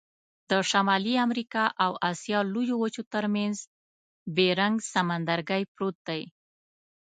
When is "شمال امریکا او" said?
0.69-1.91